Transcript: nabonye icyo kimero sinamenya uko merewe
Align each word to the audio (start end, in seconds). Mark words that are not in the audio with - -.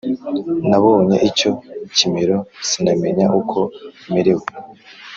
nabonye 0.69 1.17
icyo 1.29 1.49
kimero 1.95 2.37
sinamenya 2.67 3.25
uko 3.39 3.59
merewe 4.13 4.45